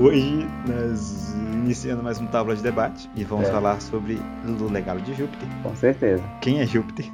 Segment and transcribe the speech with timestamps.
[0.00, 3.52] Hoje nós iniciando mais um tábua de debate e vamos É.
[3.52, 4.18] falar sobre
[4.60, 5.48] o legado de Júpiter.
[5.62, 6.22] Com certeza.
[6.40, 7.06] Quem é Júpiter?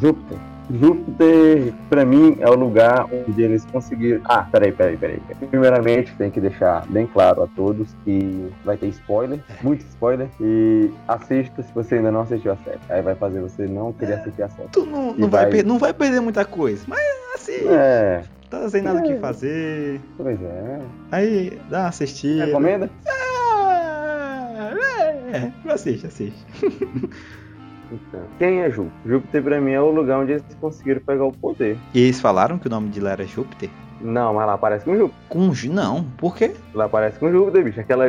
[0.00, 0.38] Júpiter.
[0.68, 4.20] Júpiter, pra mim, é o lugar onde eles conseguiram.
[4.24, 5.20] Ah, peraí, peraí, peraí.
[5.48, 10.28] Primeiramente, tem que deixar bem claro a todos que vai ter spoiler, muito spoiler.
[10.40, 12.80] E assista se você ainda não assistiu a série.
[12.88, 14.68] Aí vai fazer você não querer assistir a série.
[14.72, 16.98] Tu não, não, vai, vai- não vai perder muita coisa, mas
[17.36, 19.18] assim, É, tá sem nada o que É.
[19.18, 20.00] fazer.
[20.16, 20.80] pois é.
[21.12, 22.44] Aí dá uma assistida.
[22.46, 22.90] Recomenda?
[23.08, 24.72] Ah,
[25.32, 26.44] é, assiste, assiste.
[27.92, 28.92] Então, quem é Júpiter?
[29.06, 31.78] Júpiter, pra mim, é o lugar onde eles conseguiram pegar o poder.
[31.94, 33.70] E eles falaram que o nome de lá era Júpiter?
[34.00, 35.20] Não, mas lá aparece com Júpiter.
[35.28, 36.54] Com Não, por quê?
[36.74, 37.80] Lá aparece com Júpiter, bicho.
[37.80, 38.04] Aquela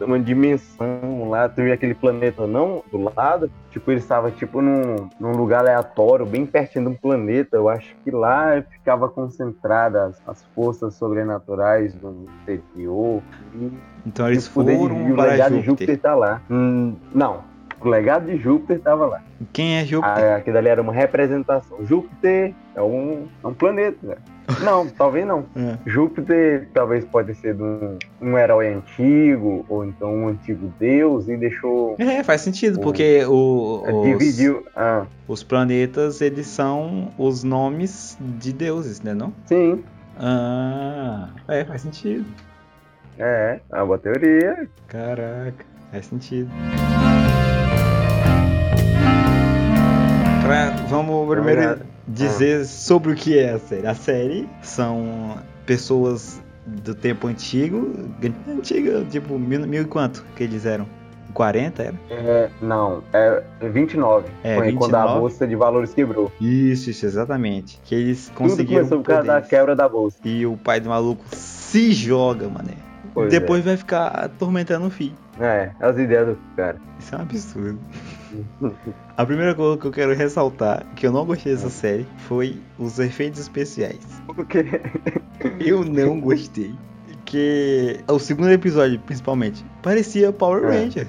[0.00, 3.50] uma dimensão lá, tu vê aquele planeta não do lado.
[3.70, 7.56] Tipo, ele estava tipo num, num lugar aleatório, bem pertinho de um planeta.
[7.56, 13.22] Eu acho que lá ficava concentrada as, as forças sobrenaturais do exterior.
[13.54, 13.70] E
[14.06, 15.86] Então eles poder de- foram e o para legado de Júpiter.
[15.88, 16.42] Júpiter tá lá.
[16.50, 17.40] Hum, não,
[17.80, 19.22] o legado de Júpiter tava lá.
[19.52, 20.24] Quem é Júpiter?
[20.32, 21.78] Ah, aquilo ali era uma representação.
[21.86, 24.16] Júpiter é um, é um planeta, né?
[24.62, 25.44] Não, talvez não.
[25.56, 25.76] É.
[25.86, 31.96] Júpiter talvez pode ser um, um herói antigo, ou então um antigo deus, e deixou.
[31.98, 34.64] É, faz sentido, O- porque o, os, Dividiu.
[34.74, 39.32] Ah, os planetas, eles são os nomes de deuses, né não?
[39.46, 39.82] sim,
[40.18, 42.24] Ah, é, faz sentido.
[43.18, 44.68] é, é uma boa teoria.
[44.88, 46.50] Caraca, faz sentido.
[50.44, 51.86] Pra- vamos primeiro Obrigado.
[52.10, 53.86] Dizer sobre o que é a série.
[53.86, 57.92] A série são pessoas do tempo antigo,
[58.48, 60.86] antiga, tipo, mil, mil e quanto que eles eram?
[61.32, 61.94] 40 era?
[62.10, 64.28] É, não, é 29.
[64.42, 65.20] É, Foi quando a 29.
[65.20, 66.30] bolsa de valores quebrou.
[66.40, 67.80] Isso, isso, exatamente.
[67.84, 70.18] Que eles Tudo conseguiram começou por causa da quebra da bolsa.
[70.24, 72.74] E o pai do maluco se joga, mané.
[73.14, 75.14] Pois Depois vai ficar atormentando o filho.
[75.40, 76.76] É, as ideias do cara.
[76.98, 77.78] Isso é um absurdo.
[79.16, 82.98] A primeira coisa que eu quero ressaltar, que eu não gostei dessa série, foi os
[82.98, 84.00] efeitos especiais.
[84.26, 84.64] Porque
[85.58, 86.74] Eu não gostei.
[87.24, 90.78] Que o segundo episódio, principalmente, parecia Power É.
[90.84, 91.06] Ranger.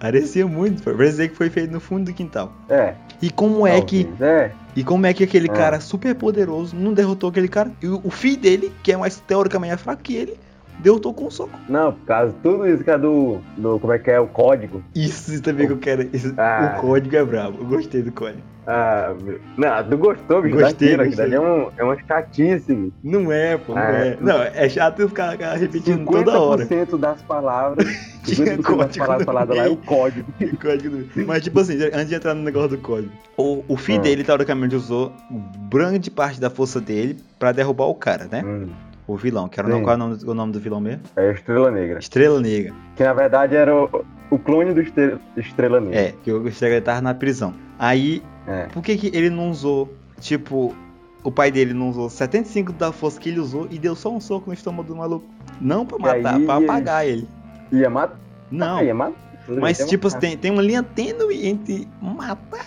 [0.00, 2.52] parecia muito, parecia que foi feito no fundo do quintal.
[2.68, 5.54] é, E como é que talvez, é, E como é que aquele Ah.
[5.54, 7.70] cara super poderoso não derrotou aquele cara?
[7.82, 10.36] E o, o filho dele, que é mais teoricamente mais fraco que ele,
[10.80, 11.58] derrotou com um soco.
[11.68, 14.26] não, por causa de tudo isso que é do, do como é que é o
[14.26, 14.82] código.
[14.94, 16.08] Isso também que eu quero.
[16.12, 16.74] isso- Ah.
[16.78, 17.58] O código é brabo.
[17.60, 18.42] Eu gostei do código.
[18.68, 19.14] Ah,
[19.56, 21.34] não, tu gostou, bicho, Gostei, daquilo, gostei.
[21.34, 22.92] é, um, é uma chatice, bicho.
[23.00, 24.18] Não é, pô, não Ah, é.
[24.20, 26.66] Não, é chato eu ficar ficar repetindo toda hora.
[26.66, 27.86] 50% das palavras,
[28.26, 30.26] Tinha 50% das código palavras faladas lá é o código.
[30.40, 33.76] O código do- Mas, tipo assim, antes de entrar no negócio do código, o, o
[33.76, 34.02] filho Ah.
[34.02, 35.12] dele, teoricamente, usou
[35.70, 38.42] grande parte da força dele pra derrubar o cara, né?
[38.44, 38.66] Hum,
[39.06, 39.48] O vilão.
[39.48, 39.74] Quero Sim.
[39.74, 41.02] não qual é o nome, o nome do vilão mesmo?
[41.16, 41.98] é Estrela Negra.
[41.98, 42.74] Estrela Negra.
[42.96, 45.98] Que na verdade era o, o clone do Estre- Estrela Negra.
[46.00, 47.54] É, que o Estrela tava na prisão.
[47.78, 48.64] Aí, É.
[48.66, 50.74] por que, que ele não usou, tipo,
[51.22, 54.20] o pai dele não usou 75 da força que ele usou e deu só um
[54.20, 55.24] soco no estômago do maluco?
[55.60, 57.28] Não pra matar, aí pra apagar ele.
[57.72, 58.18] Ia matar?
[58.50, 59.16] Não, ia matar.
[59.60, 60.20] mas Ia tipo, matar.
[60.20, 62.64] tem, tem uma linha tênue entre matar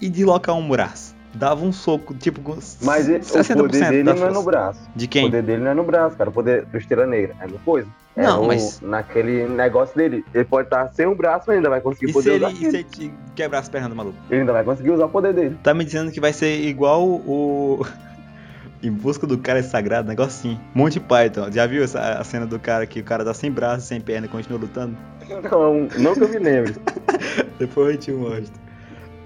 [0.00, 1.15] e deslocar um braço.
[1.38, 2.40] Dava um soco, tipo,
[2.82, 4.80] Mas ele- o 60% poder dele não é no braço.
[4.96, 5.24] De O quem?
[5.24, 6.30] poder dele não é no braço, cara.
[6.30, 7.88] O poder do Estrela Negra é no coisa.
[8.16, 10.24] É Não, no- mas- Naquele negócio dele.
[10.34, 12.54] Ele pode estar sem o braço, mas ainda vai conseguir E se poder ele, usar.
[12.54, 14.16] e se ele quebrar as pernas do maluco?
[14.30, 15.58] Ele ainda vai conseguir usar o poder dele.
[15.62, 17.84] Tá me dizendo que vai ser igual o.
[18.82, 20.58] em busca do cara sagrado, negocinho.
[20.74, 21.50] Monty Python.
[21.52, 24.26] Já viu essa, a cena do cara que o cara tá sem braço, sem perna
[24.26, 24.96] e continua lutando?
[25.50, 26.74] Não, não que eu me lembre.
[27.58, 28.65] Depois eu te mostro.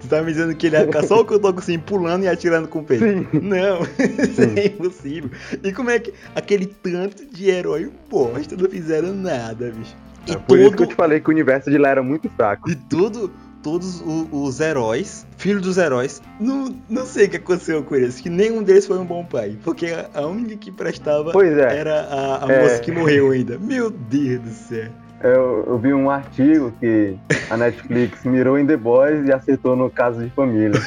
[0.00, 2.25] Tu tá me dizendo que ele ia ficar só o que eu tô assim, pulando
[2.25, 3.05] e atirando com o peito?
[3.05, 3.27] Sim.
[3.43, 5.31] Não, isso é impossível.
[5.62, 9.94] E como é que aquele tanto de herói bosta não fizeram nada, bicho?
[10.27, 12.28] E É por isso que eu te falei que o universo de lá era muito
[12.31, 12.71] fraco.
[12.71, 13.31] e tudo,
[13.62, 18.20] todos o- os heróis, filhos dos heróis, não, não sei o que aconteceu com eles,
[18.20, 19.58] que nenhum deles foi um bom pai.
[19.62, 21.76] Porque a, a única que prestava Pois é.
[21.76, 22.62] era a, a É.
[22.62, 23.58] moça que morreu ainda.
[23.58, 24.88] Meu Deus do céu.
[25.22, 27.17] Eu, eu vi um artigo que
[27.50, 30.81] a Netflix mirou em The Boys e acertou no caso de família.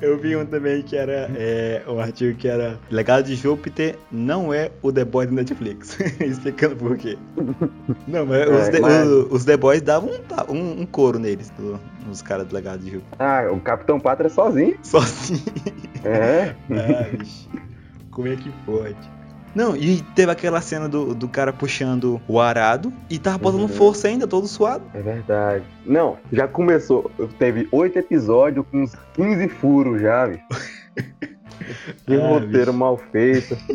[0.00, 4.52] Eu vi um também que era é, um artigo que era Legado de Júpiter não
[4.52, 5.98] é o The Boys do Netflix.
[6.20, 7.16] Explicando por quê.
[8.06, 11.18] Não, mas, os, É, The, mas- o- os The Boys davam um, um, um couro
[11.18, 13.16] neles, do- nos caras do Legado de Júpiter.
[13.18, 14.76] Ah, o Capitão Pátria sozinho.
[14.82, 15.40] Sozinho.
[16.04, 16.54] É.
[16.70, 17.48] Ah, bicho.
[18.10, 18.96] Como é que pode?
[19.56, 23.68] Não, e teve aquela cena do, do cara puxando o arado e tava botando Uhum.
[23.68, 24.84] força ainda, todo suado.
[24.92, 25.64] É verdade.
[25.86, 27.10] Não, já começou.
[27.38, 30.44] Teve oito episódios com uns 15 furos já, bicho.
[32.06, 32.72] Que Ah, roteiro bicho.
[32.74, 33.56] mal feito.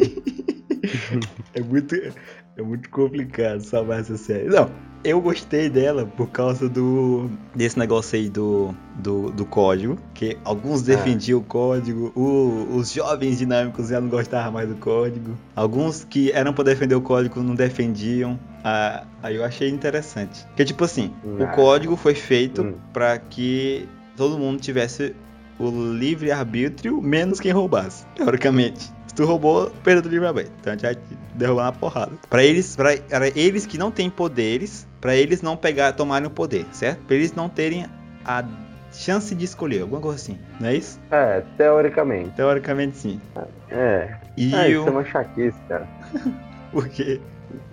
[1.53, 1.95] É muito,
[2.61, 4.47] é muito complicado salvar essa série.
[4.49, 4.69] Não,
[5.03, 10.81] eu gostei dela por causa do desse negócio aí do, do, do código, que alguns
[10.83, 16.31] defendiam o código, o- os jovens dinâmicos já não gostavam mais do código, alguns que
[16.31, 18.39] eram para defender o código não defendiam.
[18.63, 20.45] Ah, aí eu achei interessante.
[20.47, 21.47] Porque tipo assim, o Ah.
[21.47, 22.73] código foi feito Hum.
[22.93, 25.15] para que todo mundo tivesse
[25.57, 28.91] o livre arbítrio, menos quem roubasse, teoricamente.
[29.11, 30.53] Se tu roubou, perdeu o livre arbítrio.
[30.61, 32.13] Então a gente vai te derrubar na porrada.
[32.29, 36.31] Pra eles, pra, pra eles que não têm poderes, pra eles não pegar, tomarem o
[36.31, 36.99] poder, certo?
[37.07, 37.87] Pra eles não terem
[38.23, 38.41] a
[38.93, 40.39] chance de escolher, alguma coisa assim.
[40.61, 40.97] Não é isso?
[41.11, 42.29] É, teoricamente.
[42.37, 43.19] Teoricamente sim.
[43.69, 44.15] É.
[44.37, 44.79] E É, eu.
[44.79, 45.85] isso é uma chaquice, cara.
[46.71, 47.19] Porque.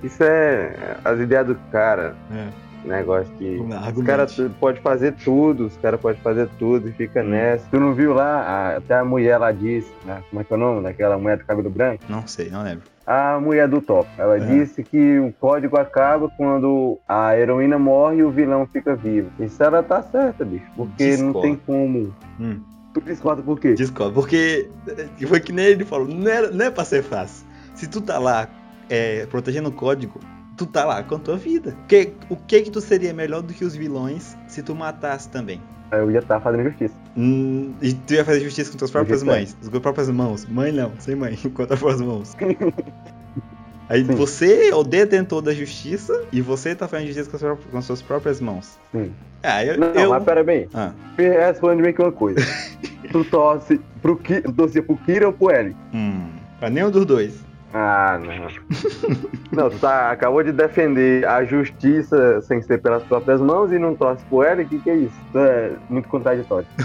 [0.02, 0.72] Isso é
[1.04, 2.16] as ideias do cara.
[2.32, 2.48] É,
[2.88, 3.60] Negócio que.
[3.96, 7.28] Os caras podem fazer tudo, os caras podem fazer tudo e fica Hum.
[7.28, 7.66] nessa.
[7.70, 8.40] Tu não viu lá?
[8.42, 10.22] A- até a mulher lá disse, né?
[10.30, 12.02] Como é que é o nome daquela mulher do cabelo branco?
[12.08, 12.84] Não sei, não lembro.
[13.06, 14.06] A mulher do top.
[14.18, 14.40] Ela É.
[14.40, 19.30] disse que o código acaba quando a heroína morre e o vilão fica vivo.
[19.40, 20.66] Isso ela tá certa, bicho.
[20.76, 21.40] Porque não Discordo.
[21.40, 22.14] tem como.
[22.38, 22.60] Hum,
[22.92, 23.74] Tu discorda por quê?
[23.74, 24.12] discordo.
[24.14, 27.46] Porque eh, foi que nem ele falou, não é, não é pra ser fácil.
[27.74, 28.48] Se tu tá lá
[28.90, 30.18] é, protegendo o código,
[30.58, 31.74] tu tá lá com a tua vida.
[31.88, 35.60] Que, o que que tu seria melhor do que os vilões se tu matasse também?
[35.90, 36.94] Eu ia estar fazendo justiça.
[37.16, 39.38] Hum, e tu ia fazer justiça com tuas próprias Justiça.
[39.38, 40.46] mães, com as tuas próprias mãos.
[40.46, 42.36] Mãe não, sem mãe, com as próprias mãos.
[43.88, 44.14] Aí Sim.
[44.16, 47.78] você é o detentor da justiça e você tá fazendo justiça com as, pró- com
[47.78, 48.76] as suas próprias mãos.
[48.92, 49.10] Sim.
[49.42, 49.78] Ah, eu.
[49.78, 50.10] Não, eu...
[50.10, 50.68] mas pera bem.
[50.74, 52.38] Ah, Responde bem que uma coisa.
[53.10, 55.74] tu torce pro Ki, tu torcia pro Kira ou pro L?
[55.94, 56.28] hum,
[56.60, 57.47] pra nenhum dos dois.
[57.72, 58.48] Ah, não.
[59.52, 64.24] não, tá, acabou de defender a justiça sem ser pelas próprias mãos e não torce
[64.24, 64.62] pro L?
[64.62, 65.16] O que, que é isso?
[65.32, 66.66] Tu é muito contraditório.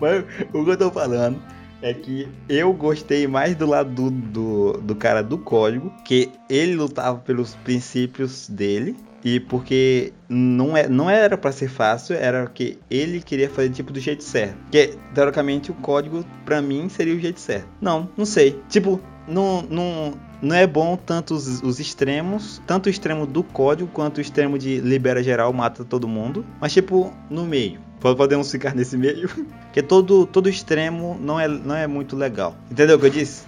[0.00, 1.40] Mas o que eu tô falando
[1.82, 6.74] é que eu gostei mais do lado do, do, do cara do código, que ele
[6.74, 8.96] lutava pelos princípios dele.
[9.26, 13.92] E porque não, é, não era pra ser fácil, era que ele queria fazer tipo
[13.92, 14.56] do jeito certo.
[14.62, 17.66] Porque, teoricamente, o código pra mim seria o jeito certo.
[17.80, 18.62] Não, não sei.
[18.68, 23.90] Tipo, não, não, não é bom tanto os, os extremos, tanto o extremo do código
[23.92, 26.46] quanto o extremo de libera geral, mata todo mundo.
[26.60, 27.80] Mas, tipo, no meio.
[27.98, 29.28] Podemos ficar nesse meio.
[29.66, 32.54] Porque todo, todo extremo não é, não é muito legal.
[32.70, 33.44] Entendeu o que eu disse?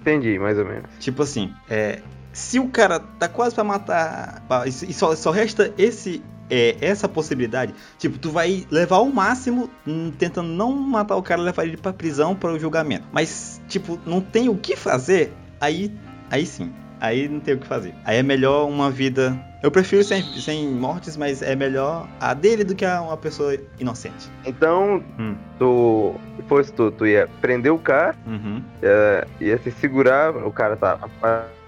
[0.00, 0.88] Entendi, mais ou menos.
[0.98, 2.00] Tipo assim, é,
[2.34, 7.74] se o cara tá quase pra matar e só, só resta esse é, essa possibilidade,
[7.98, 11.90] tipo, tu vai levar ao máximo hum, tentando não matar o cara, levar ele pra
[11.92, 13.06] prisão para o julgamento.
[13.12, 15.90] Mas tipo, não tem o que fazer, aí
[16.30, 16.70] aí sim.
[17.00, 17.94] Aí não tem o que fazer.
[18.04, 19.36] Aí é melhor uma vida.
[19.62, 23.54] Eu prefiro sem, sem mortes, mas é melhor a dele do que a uma pessoa
[23.78, 24.30] inocente.
[24.46, 25.34] Então, Hum.
[25.58, 28.62] tu, se fosse tu, tu ia prender o cara, Uhum.
[28.82, 30.98] ia, ia se segurar, o cara tá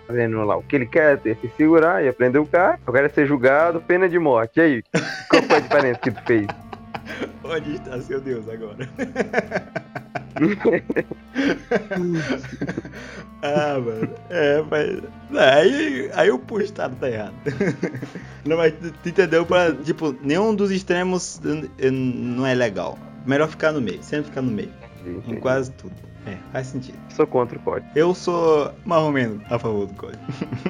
[0.06, 3.06] fazendo lá o que ele quer, ia se segurar, ia prender o cara, o cara
[3.06, 4.58] ia ser julgado, pena de morte.
[4.58, 4.82] E aí,
[5.28, 6.46] qual foi a diferença que tu fez?
[7.44, 8.88] Onde está seu Deus agora?
[13.42, 14.08] ah, mano.
[14.28, 15.02] É, mas.
[15.38, 17.34] Aí, aí o postado tá errado.
[18.44, 19.46] Não, mas tu entendeu?
[19.46, 21.40] Pra, tipo, nenhum dos extremos
[21.92, 22.98] não é legal.
[23.24, 24.70] Melhor ficar no meio, sempre ficar no meio.
[25.26, 25.94] Em quase tudo.
[26.26, 26.98] É, faz sentido.
[27.10, 27.88] Sou contra o código.
[27.94, 30.20] Eu sou mais ou menos a favor do código.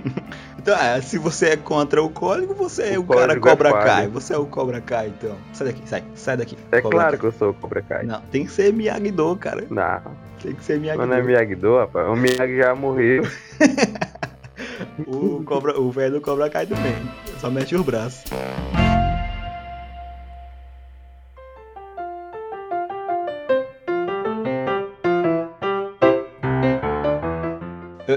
[0.59, 3.71] então, é, se você é contra o código, você é O o cara é Cobra
[3.71, 3.85] falho.
[3.85, 4.09] Kai.
[4.09, 5.35] Você é o Cobra Kai, então.
[5.55, 6.59] Sai daqui, sai, sai daqui.
[6.71, 7.21] É Cobra claro Kai.
[7.21, 8.05] que eu sou o Cobra Kai.
[8.05, 9.65] Não, tem que ser Miyagi-Do, cara.
[9.71, 10.03] Não,
[10.43, 11.27] Tem que ser mas não é Miyagi-Do.
[11.27, 12.09] Miyagi-Do, rapaz.
[12.09, 13.23] O Miyagi já morreu.
[15.07, 16.95] O, cobra, o velho do Cobra Kai também.
[17.39, 18.25] Só mexe os braços.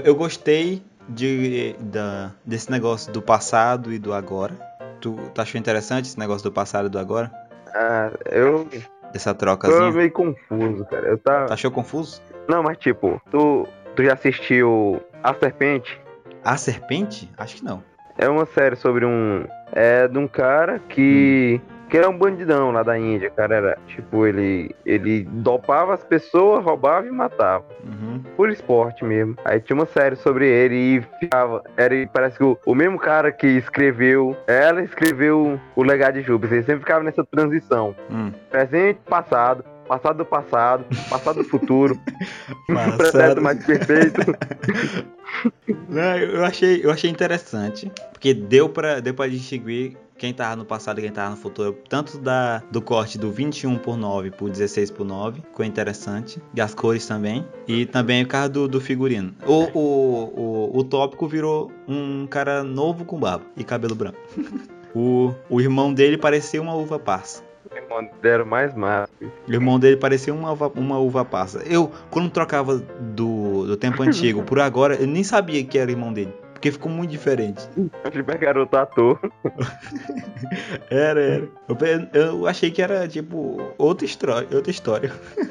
[0.00, 4.54] Eu, eu gostei de, da, desse negócio do passado e do agora.
[5.00, 7.30] Tu, tu achou interessante esse negócio do passado e do agora?
[7.74, 8.66] Ah, eu
[9.12, 9.90] Dessa tô trocazinha?
[9.92, 11.08] meio confuso, cara.
[11.08, 11.46] Eu tava...
[11.46, 12.22] Tu achou confuso?
[12.48, 16.00] Não, mas tipo, tu, tu já assistiu A Serpente?
[16.44, 17.30] A serpente?
[17.36, 17.82] Acho que não.
[18.16, 19.44] É uma série sobre um.
[19.72, 21.60] É de um cara que.
[21.90, 23.30] Que era um bandidão lá da Índia.
[23.30, 24.74] Cara era, tipo, ele.
[24.86, 27.64] Ele dopava as pessoas, roubava e matava.
[27.84, 28.22] Uhum.
[28.36, 29.36] Por esporte mesmo.
[29.44, 31.64] Aí tinha uma série sobre ele e ficava.
[31.76, 34.36] Era, parece que o, o mesmo cara que escreveu.
[34.46, 36.58] Ela escreveu o legado de Júpiter.
[36.58, 37.94] Ele sempre ficava nessa transição.
[38.10, 38.32] Hum.
[38.50, 39.64] Presente, passado.
[39.88, 41.98] Passado do passado, passado do futuro,
[42.96, 44.20] pretérito mais perfeito.
[46.32, 50.98] Eu achei, eu achei interessante, porque deu pra, deu pra distinguir quem tava no passado
[50.98, 54.90] e quem tava no futuro, tanto da, do corte do 21 por 9 por 16
[54.90, 56.42] por 9, ficou interessante.
[56.54, 57.42] E as cores também.
[57.66, 59.34] E também o carro do, do figurino.
[59.46, 64.18] O, o, o, o tópico virou um cara novo com barba e cabelo branco.
[64.94, 67.42] o, o irmão dele parecia uma uva passa.
[67.72, 69.10] O irmão deram mais massa.
[69.48, 71.62] O irmão dele parecia uma uva, uma uva passa.
[71.64, 76.12] Eu, quando trocava do, do tempo antigo por agora, eu nem sabia que era irmão
[76.12, 76.34] dele.
[76.60, 77.66] Porque ficou muito diferente.
[78.04, 79.18] Achei que garoto ator.
[80.90, 81.48] era, era.
[82.12, 84.46] Eu, eu achei que era, tipo, outra história.
[84.54, 85.10] Outra história.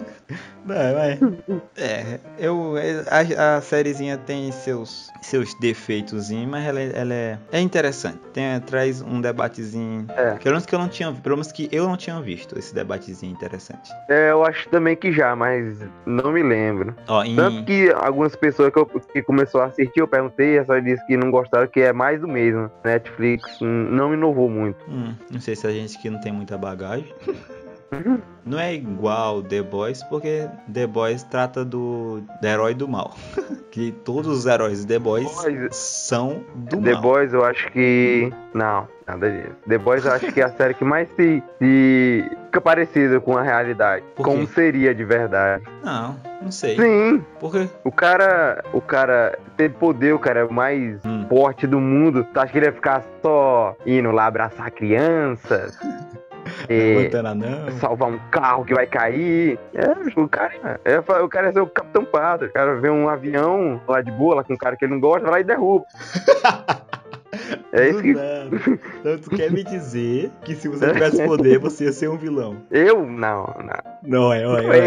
[0.65, 1.19] Não, mas...
[1.77, 2.75] É, eu,
[3.09, 8.19] a, a sériezinha tem seus, seus defeitos, mas ela, é- ela é, é interessante.
[8.33, 10.05] Tem, traz um debatezinho.
[10.15, 10.33] É.
[10.33, 13.31] Pelo menos que eu não tinha, pelo menos que eu não tinha visto esse debatezinho
[13.31, 13.89] interessante.
[14.09, 16.95] É, eu acho também que já, mas não me lembro.
[17.07, 20.79] Ó, em, Tanto que algumas pessoas que, eu, que começou a assistir, eu perguntei, ela
[20.81, 22.70] disse que não gostaram, que é mais do mesmo.
[22.84, 24.79] Netflix não inovou muito.
[24.89, 27.13] Hum, não sei se a gente aqui não tem muita bagagem.
[28.46, 33.15] Não é igual The Boys, porque The Boys trata do, do herói do mal.
[33.72, 37.01] que todos os heróis de The Boys Boys- são do The mal.
[37.01, 38.31] Boys eu acho que.
[38.53, 39.55] Não, nada disso.
[39.67, 43.38] The Boys eu acho que é a série que mais se, se fica parecida com
[43.38, 44.03] a realidade.
[44.15, 45.63] Como seria de verdade.
[45.84, 46.75] Não, não sei.
[46.75, 47.67] Sim, Por quê?
[47.84, 48.63] o cara.
[48.74, 51.25] O cara teve poder, o cara é o mais Hum.
[51.29, 52.25] forte do mundo.
[52.34, 55.77] Tu acha que ele ia ficar só indo lá abraçar crianças?
[57.36, 57.72] não.
[57.79, 59.60] salvar um carro que vai cair.
[59.74, 62.50] É, o cara é, o cara é ser o Capitão Pátria.
[62.50, 65.00] O cara vê um avião lá de boa, lá com um cara que ele não
[65.00, 65.86] gosta, vai lá e derruba.
[67.72, 68.10] É isso que.
[68.10, 72.58] Então tu quer me dizer que se você tivesse poder, você ia ser um vilão.
[72.72, 74.00] eu não, não.
[74.03, 74.84] Não é, olha, olha,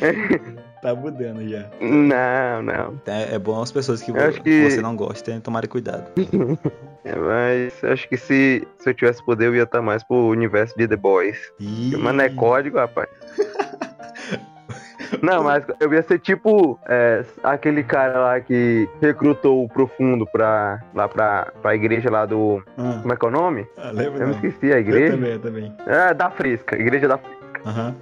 [0.00, 0.71] olha.
[0.82, 1.64] Tá mudando já.
[1.80, 3.00] Não, não.
[3.06, 6.10] É, é bom as pessoas que, Eu que- você não gosta tenham tomar cuidado.
[7.04, 10.72] É, Mas acho que se, se eu tivesse poder, eu ia estar mais pro universo
[10.78, 11.36] de The Boys.
[11.58, 13.08] Ih, Mas não é código, rapaz.
[15.20, 20.80] Não, mas eu ia ser tipo é, aquele cara lá que recrutou o Profundo pra,
[20.94, 22.62] lá pra, pra igreja lá do.
[22.78, 23.66] Ah, Como é que é o nome?
[23.76, 24.32] ah, lembra Eu me não?
[24.32, 25.12] esqueci a Eu igreja.
[25.14, 25.76] também, eu também.
[25.86, 27.60] É, da Frisca, igreja da Frisca.
[27.66, 27.94] Aham.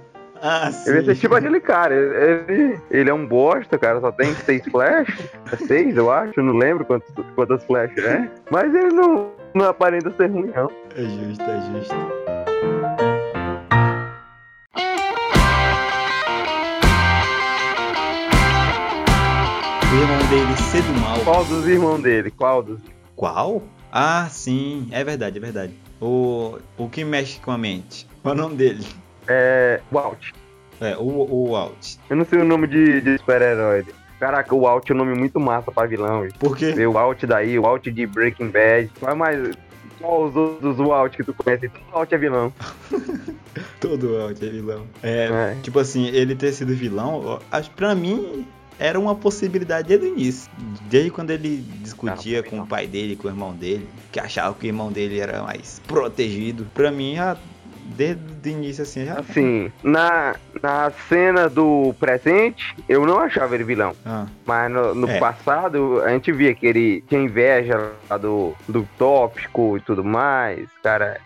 [0.43, 0.89] Ah, sim.
[0.89, 1.93] Eu ia ser tipo aquele cara.
[1.93, 5.29] Ele, ele é um bosta, cara, só tem seis flashes.
[5.51, 8.27] É seis, eu acho, não lembro quantas, quantas flashes é.
[8.49, 10.71] Mas ele não, não aparenta ser ruim, não.
[10.95, 11.95] É justo, é justo.
[19.91, 21.19] O irmão dele ser do mal.
[21.23, 22.31] Qual dos irmãos dele?
[22.31, 22.79] Qual dos?
[23.15, 23.61] Qual?
[23.91, 25.73] Ah, sim, é verdade, é verdade.
[26.01, 28.07] O, o que mexe com a mente.
[28.23, 28.83] Qual é o nome dele?
[29.27, 29.79] É.
[29.91, 30.31] Walt.
[30.79, 31.95] É, o, o Walt.
[32.09, 33.85] Eu não sei o nome de, de super-herói.
[34.19, 36.21] Caraca, o Walt é um nome muito massa pra vilão.
[36.21, 36.33] velho.
[36.39, 36.73] Por quê?
[36.85, 38.89] O Walt daí, o Walt de Breaking Bad.
[38.99, 39.55] Qual mais.
[39.99, 41.69] Qual os outros Walt que tu conhece?
[41.69, 42.53] Todo Walt é vilão.
[43.79, 44.85] Todo Walt é vilão.
[45.03, 45.57] É, É.
[45.61, 48.45] tipo assim, ele ter sido vilão, acho pra mim
[48.79, 50.51] era uma possibilidade desde o início.
[50.89, 52.63] Desde quando ele discutia Não, com não.
[52.63, 55.79] o pai dele, com o irmão dele, que achava que o irmão dele era mais
[55.87, 56.65] protegido.
[56.73, 57.37] Pra mim, já,
[57.85, 59.19] desde o início assim, já.
[59.19, 63.93] Assim, na, na cena do presente, eu não achava ele vilão.
[64.05, 65.19] Ah, Mas no, no É.
[65.19, 70.67] passado, a gente via que ele tinha inveja lá do, do tópico e tudo mais.
[70.83, 71.19] Cara,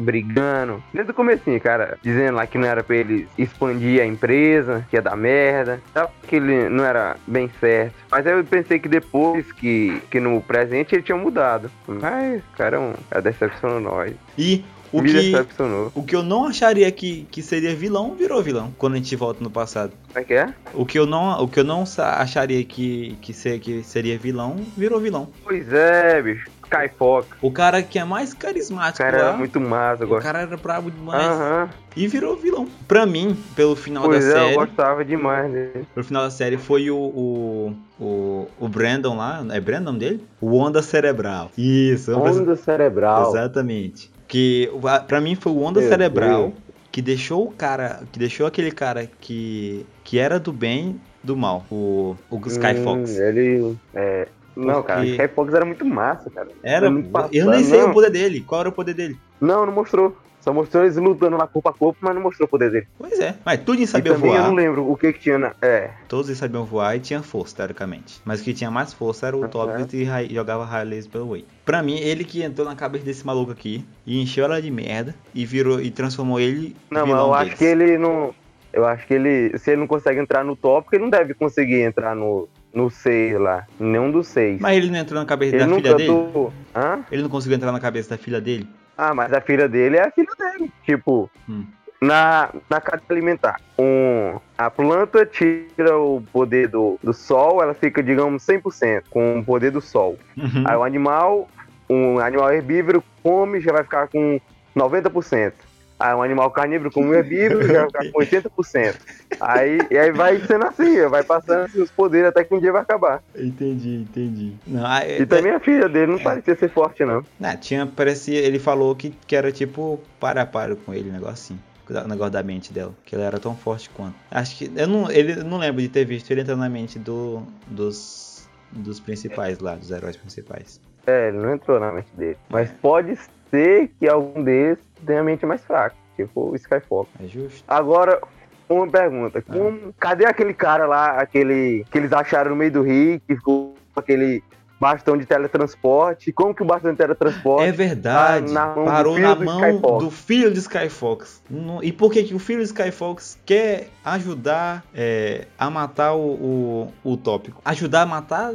[0.00, 0.82] brigando.
[0.92, 4.96] Desde o comecinho, cara, dizendo lá que não era pra ele expandir a empresa, que
[4.96, 5.80] ia dar merda.
[6.26, 7.94] Que ele não era bem certo.
[8.10, 11.70] Mas aí eu pensei que depois que, que no presente ele tinha mudado.
[11.86, 14.14] Mas, cara, um, cara decepcionou nós.
[14.38, 15.92] E o Me que, decepcionou.
[15.94, 18.72] o que eu não acharia que, que seria vilão, virou vilão.
[18.78, 19.92] Quando a gente volta no passado.
[20.08, 20.52] Como é que é?
[20.74, 24.56] O que eu não, o que eu não acharia que, que, ser, que seria vilão,
[24.76, 25.28] virou vilão.
[25.44, 26.48] Pois é, bicho.
[26.66, 27.28] Skyfox.
[27.40, 30.24] O cara que é mais O carismático cara lá, era muito massa, eu o gosto.
[30.24, 31.22] cara era brabo demais.
[31.24, 31.70] Aham.
[31.96, 32.66] E virou vilão.
[32.88, 34.54] Pra mim, pelo final Pois da é, série.
[34.54, 35.86] eu gostava demais dele.
[35.94, 36.96] Pelo final da série foi o.
[36.96, 39.46] O, o, o Brandon lá.
[39.52, 40.24] É Brandon o nome dele?
[40.40, 41.52] O Onda Cerebral.
[41.56, 43.30] Isso, Onda cerebral.
[43.30, 44.10] Exatamente.
[44.28, 46.54] Que a- pra mim foi o Onda Meu Cerebral Deus.
[46.90, 48.02] que deixou o cara.
[48.12, 49.86] Que deixou aquele cara que.
[50.04, 51.64] que era do bem do mal.
[51.70, 53.10] O, o Skyfox.
[53.18, 53.76] Hum, ele.
[53.94, 54.28] É...
[54.56, 56.48] Não, Porque- cara, Skyfox era muito massa, cara.
[56.62, 56.90] Era.
[56.90, 57.90] muito Eu nem sei não.
[57.90, 58.40] o poder dele.
[58.40, 59.16] Qual era o poder dele?
[59.40, 60.16] Não, não mostrou.
[60.46, 62.86] Só mostrou eles lutando lá corpo a corpo, mas não mostrou o poder dele.
[62.96, 63.34] Pois é.
[63.44, 64.46] Mas tudo em E sabia também eu voar.
[64.48, 65.52] não lembro o que que tinha na.
[65.60, 65.90] É.
[66.06, 68.20] Todos eles sabiam voar e tinha força, teoricamente.
[68.24, 69.48] Mas o que tinha mais força era o Uhum.
[69.48, 71.44] Tobias e ra- jogava raio laser pelo Way.
[71.64, 75.16] Pra mim, ele que entrou na cabeça desse maluco aqui e encheu ela de merda
[75.34, 77.58] e virou e transformou ele Não, mas eu acho deles.
[77.58, 78.32] que ele não.
[78.72, 79.58] Eu acho que ele.
[79.58, 82.48] Se ele não consegue entrar no tópico, ele não deve conseguir entrar no.
[82.72, 83.66] No 6 lá.
[83.80, 84.60] Nenhum dos seis.
[84.60, 86.08] Mas ele não entrou na cabeça ele da filha dele?
[86.12, 86.52] cantou.
[86.74, 87.00] Hã?
[87.10, 88.68] Ele não conseguiu entrar na cabeça da filha dele?
[88.96, 90.72] Ah, mas a filha dele é a filha dele.
[90.84, 91.64] Tipo, Hum.
[92.00, 98.02] na, na cadeia alimentar, um, a planta tira o poder do, do sol, ela fica,
[98.02, 100.18] digamos, 100% com o poder do sol.
[100.36, 100.64] Uhum.
[100.66, 101.48] Aí o animal,
[101.88, 104.40] um animal herbívoro come, já vai ficar com
[104.74, 105.52] 90%.
[105.98, 108.96] Aí um animal carnívoro como herbívoro já ficar com 80%.
[109.40, 112.82] Aí, e aí vai sendo assim, vai passando os poderes até que um dia vai
[112.82, 113.22] acabar.
[113.34, 114.56] Entendi, entendi.
[114.66, 117.22] Não, ah, é- E também a filha dele não parecia ser forte, não.
[117.42, 121.12] Ah, tinha, parecia, ele falou que, que era tipo para a para com ele, um
[121.12, 121.58] negócio assim.
[121.88, 124.16] O negócio da mente dela, que ela era tão forte quanto.
[124.30, 124.70] Acho que.
[124.74, 128.98] Eu não, ele, não lembro de ter visto ele entrando na mente do, dos, dos
[128.98, 130.80] principais lá, dos heróis principais.
[131.06, 132.36] É, ele não entrou na mente dele.
[132.50, 133.16] Mas pode
[133.50, 137.06] ser que algum deles tenha a mente mais fraca, tipo o Skyfall.
[137.22, 137.62] É justo?
[137.68, 138.20] Agora,
[138.68, 139.40] uma pergunta.
[139.42, 143.74] Como- cadê aquele cara lá, aquele que eles acharam no meio do rio, que ficou
[143.94, 144.42] com aquele
[144.78, 146.30] bastão de teletransporte?
[146.32, 148.52] Como que o bastão de teletransporte É verdade.
[148.52, 151.42] tá na Parou na do mão do filho de Skyfox.
[151.82, 157.12] E por que, que o filho de Skyfox quer ajudar é, a matar o, o,
[157.12, 157.60] o tópico?
[157.64, 158.52] Ajudar a matar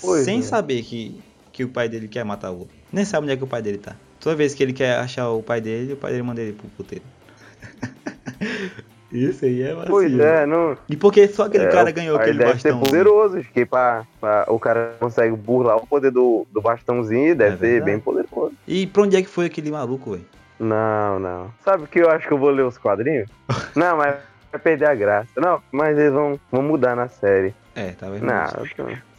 [0.00, 0.42] Pois sem é.
[0.42, 1.20] saber que,
[1.52, 2.74] que o pai dele quer matar o outro.
[2.92, 3.94] Nem sabe onde é que o pai dele tá.
[4.20, 6.68] Toda vez que ele quer achar o pai dele, o pai dele manda ele pro
[6.68, 7.04] puteiro.
[9.12, 9.86] Isso aí é vacilo.
[9.90, 10.76] Pois é, não.
[10.88, 12.78] E por que só aquele é, cara ganhou aquele deve bastão?
[12.78, 17.54] ser poderoso, porque pra, pra- o cara consegue burlar o poder do, do bastãozinho, deve
[17.54, 17.90] É ser verdade.
[17.90, 18.52] bem poderoso.
[18.68, 20.24] E pra onde é que foi aquele maluco, velho?
[20.60, 21.50] Não, não.
[21.64, 23.28] Sabe o que eu acho que eu vou ler os quadrinhos?
[23.74, 24.14] não, mas
[24.52, 25.28] vai perder a graça.
[25.38, 27.52] Não, mas eles vão, vão mudar na série.
[27.74, 28.24] É, tá vendo?
[28.26, 28.46] Não,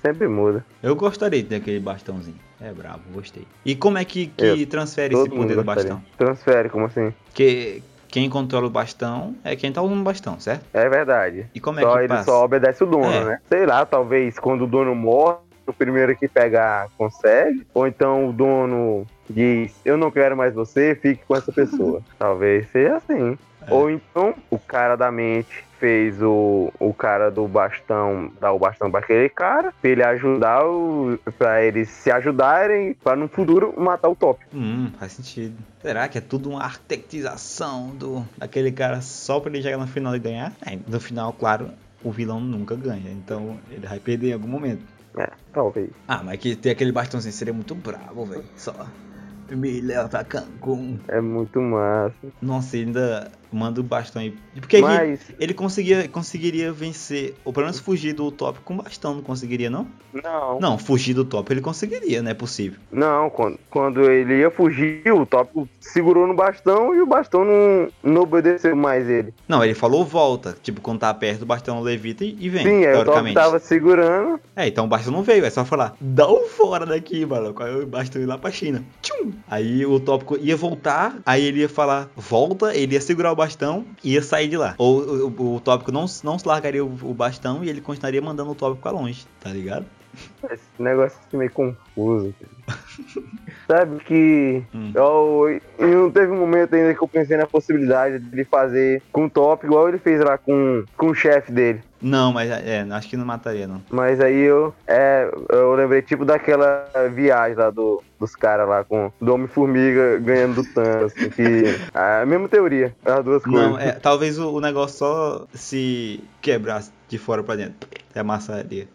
[0.01, 0.65] sempre muda.
[0.81, 2.37] Eu gostaria de ter aquele bastãozinho.
[2.59, 3.43] É brabo, gostei.
[3.65, 5.63] E como é que, que Eu- transfere esse poder do gostaria.
[5.95, 6.03] bastão?
[6.17, 7.13] Transfere, como assim?
[7.25, 10.65] Porque quem controla o bastão é quem tá usando o bastão, certo?
[10.73, 11.47] É verdade.
[11.55, 12.23] E como é Só que ele passa?
[12.25, 13.25] só obedece o dono, É.
[13.25, 13.39] né?
[13.49, 17.65] Sei lá, talvez quando o dono morre, o primeiro que pegar consegue.
[17.73, 22.01] Ou então o dono diz, eu não quero mais você, fique com essa pessoa.
[22.19, 23.37] talvez seja assim.
[23.67, 23.73] É.
[23.73, 28.91] Ou então o cara da mente fez o, o cara do bastão, dar o bastão
[28.91, 34.07] pra aquele cara, pra ele ajudar, o, pra eles se ajudarem, pra no futuro matar
[34.09, 34.45] o top.
[34.53, 35.55] Hum, faz sentido.
[35.81, 40.15] Será que é tudo uma arquitetização do daquele cara só pra ele chegar no final
[40.15, 40.53] e ganhar?
[40.63, 41.69] É, no final, claro,
[42.03, 43.11] o vilão nunca ganha.
[43.11, 44.83] Então ele vai perder em algum momento.
[45.17, 45.89] É, talvez.
[46.07, 48.45] Ah, mas que ter aquele bastãozinho seria muito bravo, velho.
[48.55, 48.87] Só.
[49.49, 50.97] Me leva pra Cancún.
[51.09, 52.15] É muito massa.
[52.41, 54.35] Nossa, ainda manda o bastão aí.
[54.55, 59.15] Porque ele, Mas, ele conseguia, conseguiria vencer, ou pelo menos fugir do top com bastão,
[59.15, 59.87] não conseguiria, não?
[60.13, 60.59] não.
[60.59, 62.79] Não, fugir do top ele conseguiria, não é possível.
[62.91, 67.87] Não, quando, quando ele ia fugir, o Tópico segurou no bastão e o bastão não,
[68.03, 69.33] não obedeceu mais ele.
[69.47, 70.55] Não, ele falou volta.
[70.61, 73.35] Tipo, quando tá perto, o bastão levita e, e vem, Sim, aí o teoricamente.
[73.35, 74.39] tava segurando.
[74.55, 77.63] É, então o bastão não veio, é só falar, dá um fora daqui, maluco.
[77.63, 78.83] Aí o bastão ia lá pra China.
[79.01, 79.31] Tchum!
[79.49, 83.85] Aí o tópico ia voltar, aí ele ia falar, volta, ele ia segurar o bastão
[84.03, 84.75] e ia sair de lá.
[84.77, 88.55] Ou o, o, tópico não, não largaria o, o bastão e ele continuaria mandando o
[88.55, 89.85] tópico pra longe, tá ligado?
[90.51, 92.33] Esse negócio assim meio confuso.
[93.67, 94.61] Sabe que.
[94.73, 94.91] Hum.
[94.93, 99.25] Eu, não teve um momento ainda que eu pensei na possibilidade de ele fazer com
[99.25, 101.81] o Tópico, igual ele fez lá com, com o chefe dele.
[102.01, 103.81] Não, mas é, acho que não mataria, não.
[103.89, 109.11] Mas aí eu, é, eu lembrei tipo daquela viagem lá do, dos caras lá com
[109.21, 111.13] do Homem-Formiga ganhando do Thanos.
[111.13, 113.69] assim, que, a mesma teoria, as duas coisas.
[113.69, 117.89] Não, é, talvez o, o negócio só se quebrasse de fora pra dentro.
[118.13, 118.87] É amassaria.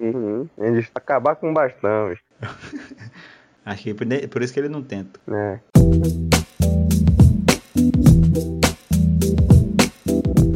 [0.00, 0.48] Uhum.
[0.58, 2.12] Eles acabar com o bastão,
[3.64, 5.20] Acho que por, por isso que ele não tenta.
[5.26, 5.60] né?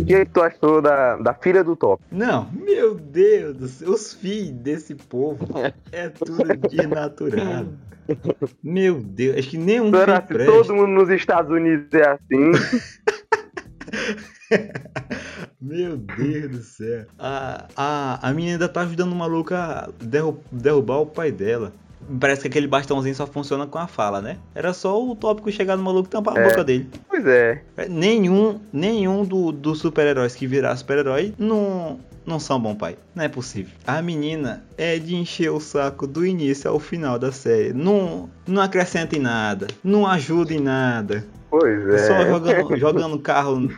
[0.06, 2.00] O que tu achou da, da filha do Top?
[2.12, 5.44] Não, meu Deus do céu, os filhos desse povo
[5.90, 7.76] é tudo desnaturado.
[8.62, 10.52] Meu Deus, acho que nenhum Será presta.
[10.52, 12.52] todo mundo nos Estados Unidos é assim?
[15.60, 17.06] Meu Deus do céu.
[17.18, 21.72] A, a, a menina ainda tá ajudando o maluco a derru- derrubar o pai dela.
[22.20, 24.36] Parece que aquele bastãozinho só funciona com a fala, né?
[24.54, 26.48] Era só o tópico chegar no maluco e tampar a É.
[26.48, 26.88] boca dele.
[27.08, 27.62] pois é.
[27.88, 32.96] Nenhum, nenhum do- dos super-heróis que virar super-herói não, não são bom pai.
[33.14, 33.72] Não é possível.
[33.86, 37.72] A menina é de encher o saco do início ao final da série.
[37.72, 39.66] Não, não acrescenta em nada.
[39.84, 41.24] Não ajuda em nada.
[41.48, 41.98] Pois é.
[41.98, 43.70] Só jogando, jogando carro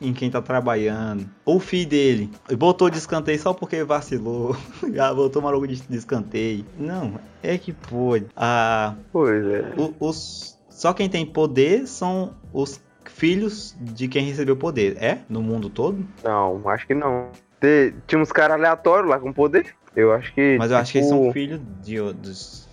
[0.00, 1.26] em quem tá trabalhando.
[1.44, 4.56] O filho dele botou de escanteio só porque vacilou.
[4.94, 6.64] Já botou maluco de, de escanteio.
[6.78, 8.26] Não, é que pode.
[8.36, 9.72] Ah, Pois é.
[9.76, 14.96] o- os, só quem tem poder são os filhos de quem recebeu poder.
[15.00, 15.18] É?
[15.28, 16.06] No mundo todo?
[16.24, 17.30] Não, acho que não.
[18.06, 19.74] Tinha uns caras aleatórios lá com poder.
[19.94, 20.56] Eu acho que.
[20.58, 21.98] Mas eu acho que eles tipo, são filhos de,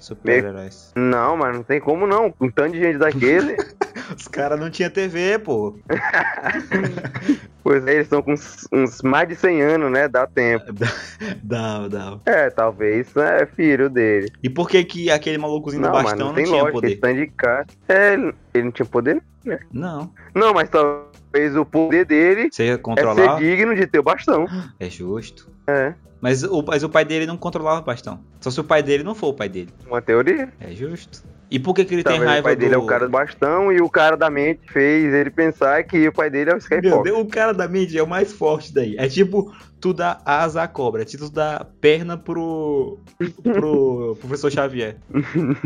[0.03, 0.91] super-heróis.
[0.95, 2.29] Não, mas não tem como não.
[2.29, 3.55] Com tanto de gente daquele.
[4.17, 5.79] Os caras não tinham TV, pô.
[7.63, 10.09] pois é, eles estão com uns, uns mais de 100 anos, né?
[10.09, 10.65] Dá tempo.
[11.41, 12.19] Dá, dá.
[12.25, 14.31] É, talvez é filho dele.
[14.41, 16.71] E por que que aquele malucozinho Não, do bastão não não, tinha lógica.
[16.71, 16.87] poder?
[16.87, 17.65] Esse tanto de cara.
[17.87, 19.21] É, ele, ele não tinha poder?
[19.71, 20.11] Não.
[20.33, 24.45] Não, mas talvez o poder dele Você é ser controlar digno de ter o bastão.
[24.79, 25.49] é justo.
[25.67, 28.19] É, Mas o, mas o pai dele não controlava o bastão.
[28.41, 29.69] Só se o pai dele não for o pai dele.
[29.87, 30.49] uma teoria.
[30.59, 31.23] É justo.
[31.51, 32.59] E por que que ele tem Talvez o raiva pai do...
[32.59, 36.07] dele é o cara do bastão e o cara da mente fez ele pensar que
[36.07, 37.03] o pai dele é o Meu Skyfox.
[37.03, 38.95] Deus, o cara da mente é o mais forte daí.
[38.97, 39.53] É tipo,
[39.83, 42.97] tu dá asa à cobra, é tu dá perna pro,
[43.43, 44.95] pro professor Xavier.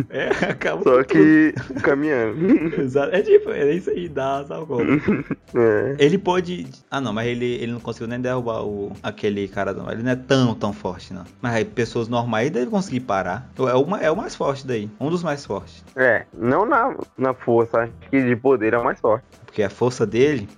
[0.10, 1.54] É, acaba Só que
[1.84, 2.36] caminhando.
[2.36, 2.82] tudo.
[2.82, 3.16] Exato.
[3.16, 4.86] É tipo, é isso aí, dá asa à cobra.
[5.56, 5.96] É.
[6.00, 6.68] Ele pode.
[6.92, 9.72] Ah não, mas ele, ele não conseguiu nem derrubar o, aquele cara.
[9.72, 9.90] Não.
[9.90, 11.24] Ele não é tão, tão forte, não.
[11.42, 13.50] Mas aí, pessoas normais devem conseguir parar.
[13.58, 14.90] É o, ma- é o mais forte daí.
[15.00, 15.86] Um dos mais fortes.
[15.96, 19.24] É, não na, na força, acho que de poder é o mais forte.
[19.46, 20.50] Porque a força dele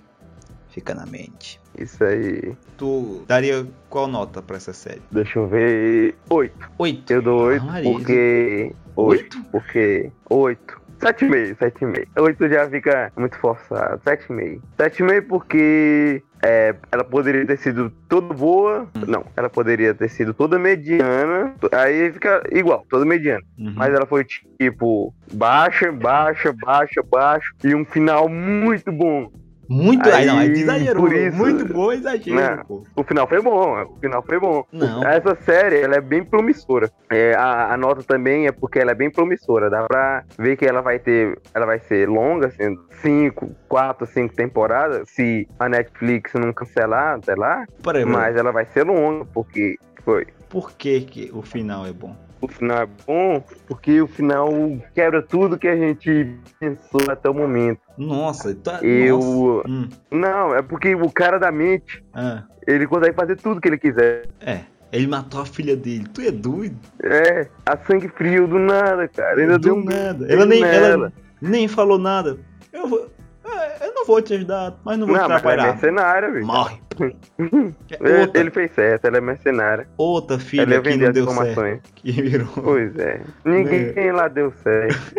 [0.70, 1.59] fica na mente.
[1.78, 2.54] Isso aí.
[2.76, 5.02] Tu daria qual nota pra essa série?
[5.10, 6.14] Deixa eu ver.
[6.28, 6.70] Oito.
[6.78, 7.12] Oito.
[7.12, 8.72] Eu dou oito Ah, porque.
[8.96, 9.42] Oito.
[9.50, 10.10] Porque.
[10.28, 10.80] Oito.
[11.00, 12.06] Sete e meio, sete e meio.
[12.18, 13.98] Oito já fica muito forçado.
[14.04, 14.62] Sete e meio.
[14.76, 18.86] Sete e meio porque é, ela poderia ter sido toda boa.
[18.94, 19.04] Hum.
[19.06, 21.54] Não, ela poderia ter sido toda mediana.
[21.72, 23.42] Aí fica igual, toda mediana.
[23.58, 23.72] Uhum.
[23.76, 27.50] Mas ela foi tipo baixa, baixa, baixa, baixa.
[27.64, 29.32] E um final muito bom.
[29.70, 30.08] Muito.
[30.10, 31.00] Aí, não, é Aí, exagero.
[31.00, 32.64] por isso- Muito bom exagero, Não.
[32.64, 32.82] pô.
[32.96, 34.64] O final foi bom, o final foi bom.
[34.72, 35.04] Não.
[35.04, 36.90] Essa série, ela é bem promissora.
[37.08, 39.70] É, a, a nota também é porque ela é bem promissora.
[39.70, 44.34] Dá pra ver que ela vai ter, ela vai ser longa, sendo cinco, quatro, cinco
[44.34, 47.64] temporadas, se a Netflix não cancelar até lá.
[47.82, 48.04] Peraí.
[48.04, 50.26] Mas ela vai ser longa, porque foi.
[50.48, 52.16] Por que, que o final é bom?
[52.40, 54.48] O final é bom, porque o final
[54.94, 57.80] quebra tudo que a gente pensou até o momento.
[57.98, 58.80] Nossa, tá.
[58.82, 59.62] Eu.
[59.66, 63.78] Hum, Não, é porque o cara da mente, ah, ele consegue fazer tudo que ele
[63.78, 64.26] quiser.
[64.40, 64.60] é.
[64.92, 66.04] Ele matou a filha dele.
[66.12, 66.76] Tu é doido?
[67.00, 69.40] É, a sangue frio do nada, cara.
[69.40, 70.26] Ainda Do deu nada.
[70.28, 70.86] Ela nem, nela.
[70.88, 72.38] ela nem falou nada.
[72.72, 73.08] Eu vou.
[73.52, 75.72] É, eu não vou te ajudar, mas não vou Não, te mas ela é atrapalhar.
[75.72, 76.46] mercenária, velho.
[76.46, 76.80] Morre.
[78.00, 79.88] É, Outra, Ele fez certo, ela é mercenária.
[79.96, 81.92] outra ela filha ia que não deu certo.
[81.94, 82.48] Que virou.
[82.62, 83.20] Pois é.
[83.44, 85.14] Ninguém lá deu certo.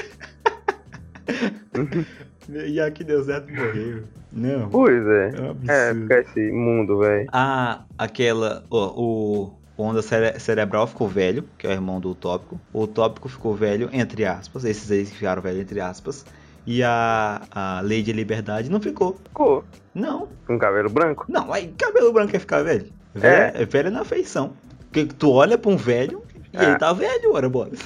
[2.49, 4.03] E a que deu certo morreu.
[4.31, 4.69] Não.
[4.69, 5.29] Pois é.
[5.67, 7.27] É É, ficar esse mundo, velho.
[7.31, 8.63] Ah, aquela.
[8.69, 8.87] ó.
[8.97, 12.59] O Onda cere- Cerebral ficou velho, que é o irmão do Utópico.
[12.73, 14.65] O Utópico ficou velho, entre aspas.
[14.65, 16.25] Esses aí ficaram velho, entre aspas.
[16.65, 19.17] E a, a Lei de Liberdade não ficou.
[19.23, 19.63] Ficou
[19.95, 21.25] Não, com cabelo branco.
[21.27, 21.51] não.
[21.51, 22.85] Aí cabelo branco quer ficar velho.
[23.15, 23.65] Velho, é.
[23.65, 24.53] velho na feição.
[24.91, 26.21] Porque tu olha pra um velho
[26.53, 26.63] e Ah.
[26.63, 27.71] ele tá velho, ora bora.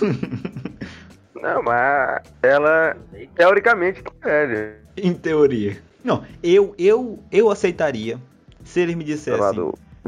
[1.35, 2.95] Não, mas ela,
[3.35, 4.77] teoricamente, tá velha.
[4.97, 5.77] em teoria.
[6.03, 8.19] Não, eu, eu, eu aceitaria
[8.63, 9.37] se ele me Sei dissesse.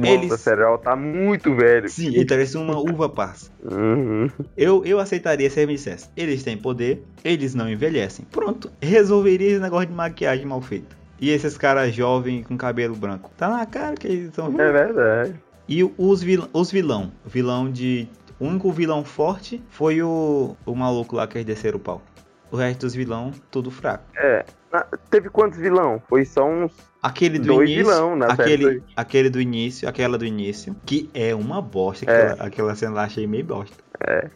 [0.05, 1.89] Eles- Monta Cereal tá muito velho.
[1.89, 3.49] Sim, ele parece uma uva passa.
[3.63, 4.29] Uhum.
[4.55, 6.09] Eu, eu aceitaria se ele me dissesse.
[6.15, 8.25] Eles têm poder, eles não envelhecem.
[8.31, 10.95] Pronto, resolveria esse negócio de maquiagem mal feita.
[11.19, 13.31] E esses caras jovens com cabelo branco.
[13.35, 15.33] Tá na cara que eles são É verdade.
[15.67, 17.11] E os, vil, os vilão.
[17.25, 18.07] Vilão de.
[18.39, 22.01] O único vilão forte foi o, o maluco lá que eles desceram o pau.
[22.51, 24.03] O resto dos vilão, tudo fraco.
[24.15, 24.45] É.
[25.09, 26.01] Teve quantos vilão?
[26.07, 27.85] Foi só uns Aquele do dois início.
[27.85, 28.41] vilão na série.
[28.65, 32.09] aquele, aquele do início, aquela do início, que é uma bosta.
[32.09, 32.31] É.
[32.31, 33.75] Aquela, aquela cena lá achei meio bosta.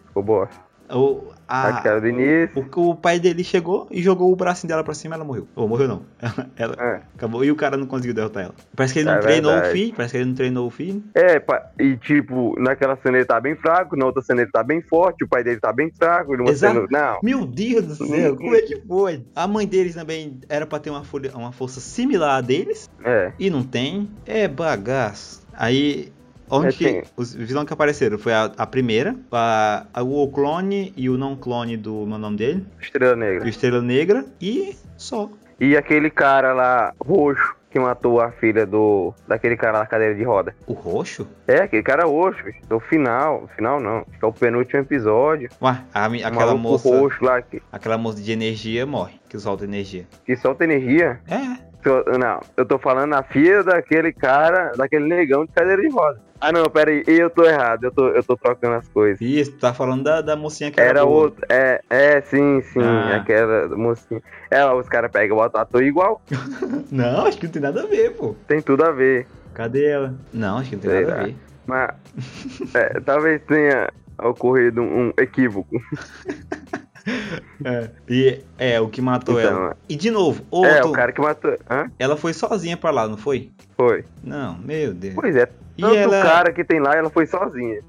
[0.07, 0.55] Ficou bosta.
[0.93, 2.65] O, a, Aquela do início.
[2.75, 5.47] o, o pai dele chegou e jogou o bracinho dela pra cima e ela morreu.
[5.55, 6.01] Ou morreu não.
[6.55, 7.01] Ela, É.
[7.15, 7.43] acabou.
[7.43, 8.53] E o cara não conseguiu derrotar ela.
[8.75, 9.69] Parece que ele não É treinou verdade.
[9.69, 9.93] o filho.
[9.95, 11.03] Parece que ele não treinou o filho.
[11.15, 11.43] É,
[11.79, 15.23] e tipo, naquela cena ele tá bem fraco, na outra cena ele tá bem forte,
[15.23, 16.87] o pai dele tá bem fraco, ele Exato.
[16.89, 17.19] Não.
[17.23, 19.25] Meu Deus do céu, como é que foi?
[19.35, 22.89] A mãe deles também era pra ter uma, folha, uma força similar a deles.
[23.03, 23.31] É.
[23.39, 24.09] E não tem.
[24.25, 25.41] É bagaço.
[25.53, 26.11] Aí.
[26.51, 28.17] Onde É, os vilões que apareceram?
[28.17, 32.37] Foi a, a primeira, a, a- o clone e o não clone do meu nome
[32.37, 33.47] dele, Estrela Negra.
[33.49, 35.29] Estrela Negra e só.
[35.59, 39.13] E aquele cara lá, roxo, que matou a filha do.
[39.27, 40.53] daquele cara na cadeira de roda.
[40.67, 41.25] O roxo?
[41.47, 43.47] É, aquele cara roxo, no final.
[43.55, 43.97] Final não.
[43.99, 45.49] Acho que é o penúltimo episódio.
[45.61, 46.89] Ué, a aquela moça.
[46.89, 50.05] roxo lá que, Aquela moça de energia morre, que solta energia.
[50.25, 51.21] que solta energia.
[51.29, 51.70] É.
[51.83, 56.19] Eu- Não, eu tô falando a filha daquele cara, daquele negão de cadeira de roda.
[56.39, 59.21] Ah não, pera aí, eu tô errado, eu tô, eu tô trocando as coisas.
[59.21, 61.23] Isso, tu tá falando da, da mocinha que Era boa.
[61.25, 63.17] outro, é, é, sim, sim, Ah.
[63.17, 64.19] aquela mocinha.
[64.49, 66.19] É, os caras pegam botam ator igual,
[66.91, 68.35] Não, acho que não tem nada a ver, pô.
[68.47, 69.27] tem tudo a ver.
[69.53, 70.15] Cadê ela?
[70.33, 71.23] Não, acho que não tem Sei nada a lá.
[71.25, 71.35] ver.
[71.67, 71.89] Mas
[72.73, 73.87] é, talvez tenha
[74.19, 75.75] ocorrido um equívoco.
[77.63, 77.89] É.
[78.09, 79.77] E é, o que matou Então, ela.
[79.87, 80.71] E de novo, outro.
[80.75, 81.55] É, o cara que matou.
[81.69, 81.91] Hã?
[81.99, 83.51] Ela foi sozinha pra lá, não foi?
[83.77, 84.03] Foi.
[84.23, 85.13] Não, meu Deus.
[85.15, 85.47] Pois é.
[85.77, 87.79] E Tanto ela- o cara que tem lá, ela foi sozinha.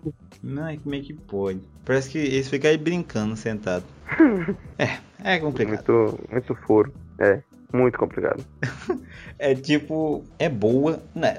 [0.58, 1.60] Ai, como é que pode?
[1.84, 3.84] Parece que eles ficam aí brincando sentado.
[4.78, 5.84] é, é complicado.
[5.90, 6.92] Muito, muito foro.
[7.18, 7.40] É,
[7.72, 8.44] muito complicado.
[9.38, 11.38] É tipo, é boa, né?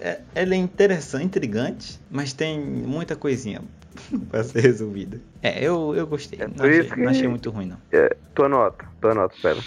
[0.00, 3.60] é é- ela é interessante, intrigante, mas tem muita coisinha
[4.30, 5.20] pra ser resolvida.
[5.42, 6.40] É, eu, eu gostei.
[6.40, 7.78] É não, achei, que- não achei muito ruim, não.
[7.92, 9.60] É, tua nota, tua nota, pera.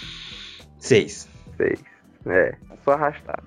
[0.78, 1.28] Seis.
[1.56, 1.80] Seis.
[2.26, 3.42] É, só arrastado.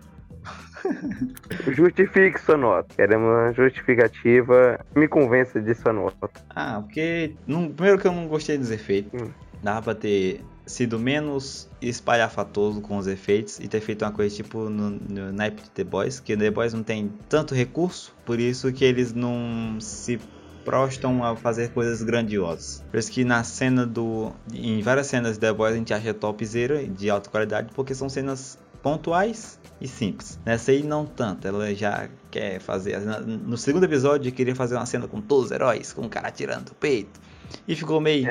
[1.76, 2.96] Justifique sua nota.
[2.96, 4.80] Queremos uma justificativa.
[4.96, 6.30] Me convença de sua nota.
[6.50, 7.36] Ah, porque.
[7.48, 9.22] Não, primeiro que eu não gostei dos efeitos.
[9.22, 9.32] Hum.
[9.62, 14.70] Dava pra ter sido menos espalhafatoso com os efeitos e ter feito uma coisa tipo
[14.70, 18.72] no, no naipe de The Boys, que The Boys não tem tanto recurso, por isso
[18.72, 20.20] que eles não se
[20.64, 22.84] prostam a fazer coisas grandiosas.
[22.90, 24.32] Por isso que na cena do.
[24.54, 28.10] Em várias cenas de The Boys a gente acha topzera de alta qualidade, porque são
[28.10, 30.40] cenas pontuais e simples.
[30.46, 33.00] Nessa aí não tanto, ela já quer fazer.
[33.00, 36.70] No segundo episódio queria fazer uma cena com todos os heróis, com um cara tirando
[36.70, 37.20] o peito.
[37.68, 38.28] E ficou meio.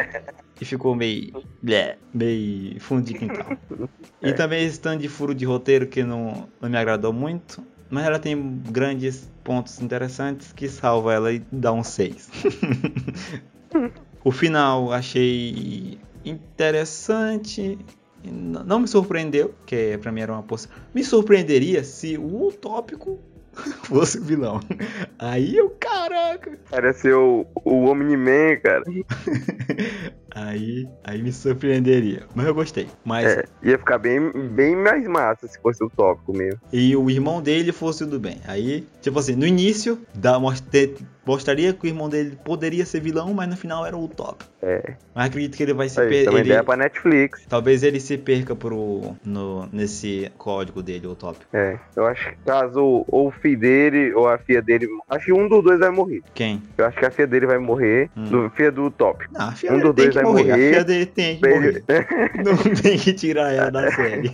[0.60, 1.42] E ficou meio.
[1.62, 3.56] blé, meio fundo de quintal.
[4.22, 7.64] E também esse tanto de furo de roteiro que não, não me agradou muito.
[7.90, 12.30] Mas ela tem grandes pontos interessantes que salva ela e dá um 6.
[14.24, 17.78] o final achei interessante.
[18.22, 20.68] Não me surpreendeu, que pra mim era uma poça.
[20.94, 23.18] Me surpreenderia se o utópico
[23.84, 24.60] fosse o vilão.
[25.18, 26.58] Aí eu, caraca!
[26.70, 28.84] Parece o, o Omni-Man, cara.
[30.34, 32.22] Aí, aí me surpreenderia.
[32.34, 32.86] Mas eu gostei.
[33.04, 36.60] Mas É, ia ficar bem, bem mais massa se fosse o tópico mesmo.
[36.72, 38.40] e o irmão dele fosse o do bem.
[38.46, 39.98] Aí, tipo assim, no início
[40.40, 44.44] mostre- mostraria que o irmão dele poderia ser vilão, mas no final era o top.
[44.62, 47.44] É, Mas acredito que ele vai se isso aí, per- também ele- ideia pra Netflix.
[47.48, 51.38] Talvez ele se perca pro, no, nesse código dele, o top.
[51.52, 54.86] É, eu acho que caso ou o filho dele ou a filha dele.
[55.08, 56.22] Acho que um dos dois vai morrer.
[56.34, 56.62] Quem?
[56.76, 58.10] Eu acho que a filha dele vai morrer.
[58.16, 58.24] Hum.
[58.24, 59.24] Do, filha do top.
[59.32, 60.50] Não, a filha Um dos dois que vai morrer.
[60.52, 60.68] A morrer.
[60.70, 61.84] filha dele tem que morrer.
[62.44, 64.30] Não tem que tirar ela da série.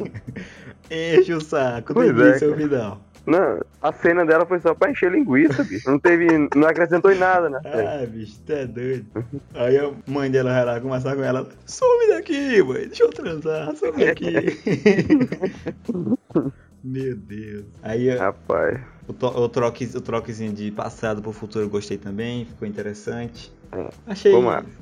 [0.91, 3.01] Enche o saco, Pois delícia é, é, o final.
[3.27, 5.91] Não, a cena dela foi só pra encher linguiça, bicho.
[5.91, 6.29] Não teve.
[6.55, 7.59] Não acrescentou em nada, né?
[7.65, 9.05] Ah, bicho, tu é doido.
[9.53, 11.49] Aí a mãe dela vai lá conversar com ela.
[11.67, 12.87] Some daqui, mãe.
[12.87, 13.75] Deixa eu transar.
[13.75, 14.33] Some daqui.
[16.85, 17.65] Meu Deus.
[17.83, 18.79] Aí ó, Rapaz.
[19.09, 22.45] o, to- o, troque, o troquezinho de passado pro futuro eu gostei também.
[22.45, 23.53] Ficou interessante.
[23.73, 24.33] É, Achei.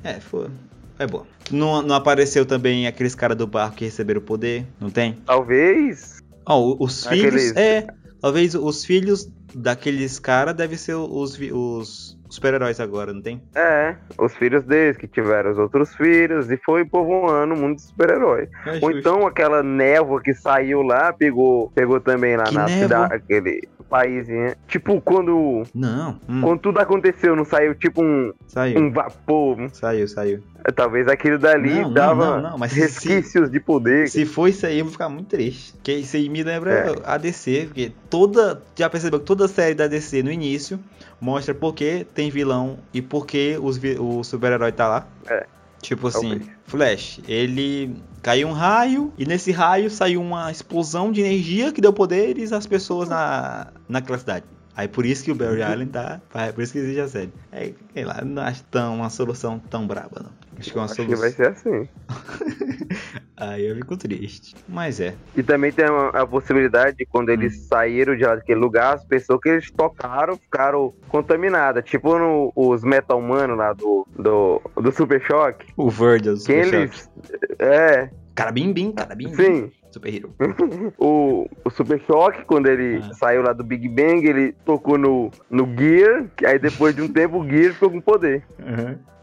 [0.02, 0.48] É, foi.
[0.98, 1.24] É bom.
[1.50, 4.64] Não, não apareceu também aqueles caras do barco que receberam o poder?
[4.80, 5.14] Não tem?
[5.26, 6.22] Talvez.
[6.46, 7.56] Ó, o- os Aqueles- filhos.
[7.56, 7.86] É.
[8.20, 13.42] Talvez os filhos daqueles caras devem ser os, os super-heróis agora, não tem?
[13.54, 17.82] É, os filhos deles que tiveram os outros filhos e foi povoando o mundo de
[17.82, 18.48] super-herói.
[18.66, 22.82] É Ou então aquela névoa que saiu lá, pegou, pegou também lá Que na névoa?
[22.82, 24.54] cidade, aquele paísinho.
[24.66, 26.18] Tipo, quando, Não.
[26.26, 28.80] Hum, quando tudo aconteceu, não saiu tipo um, saiu.
[28.80, 29.58] um vapor.
[29.72, 30.42] Saiu, saiu.
[30.72, 34.08] Talvez aquilo dali Não, dava não, não, mas se- resquícios de poder.
[34.08, 35.72] Se for isso aí, eu vou ficar muito triste.
[35.74, 36.94] Porque isso aí me lembra É.
[37.04, 37.64] a DC.
[37.66, 38.62] Porque toda.
[38.74, 40.80] Já percebeu que toda série da DC no início
[41.20, 45.06] mostra por que tem vilão e por que os o super-herói tá lá.
[45.28, 45.46] É.
[45.82, 46.50] Tipo assim, Talvez.
[46.66, 51.92] Flash, ele caiu um raio e nesse raio saiu uma explosão de energia que deu
[51.92, 54.46] poderes às pessoas na, naquela cidade.
[54.76, 56.20] Aí por isso que o Barry Allen tá.
[56.54, 57.32] Por isso que existe a série.
[57.52, 60.30] É, sei lá, não acho tão, uma solução tão braba, não.
[60.58, 61.20] Acho que é uma Acho que solução.
[61.20, 61.88] vai ser assim.
[63.36, 64.54] Aí eu fico triste.
[64.68, 65.14] Mas é.
[65.36, 67.66] E também tem a, a possibilidade de quando eles Hum.
[67.68, 71.84] saíram de lá daquele lugar, as pessoas que eles tocaram ficaram contaminadas.
[71.84, 75.66] Tipo no- os Metal Mano lá do, do, do Super Choque.
[75.76, 77.10] O Virgil, Que Super eles.
[77.58, 79.34] É, Cara bim bim, cara bim bim.
[79.36, 79.72] sim.
[79.94, 80.34] Super Hero.
[80.98, 83.14] O, o Super Choque, quando ele Ah.
[83.14, 87.08] saiu lá do Big Bang, ele tocou no, no Gear, que aí depois de um
[87.08, 88.42] tempo o Gear ficou com poder.